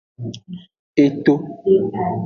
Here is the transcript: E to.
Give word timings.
E 1.03 1.05
to. 1.23 1.33